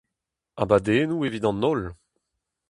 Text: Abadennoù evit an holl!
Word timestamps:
Abadennoù 0.61 1.21
evit 1.27 1.45
an 1.49 1.63
holl! 1.65 1.81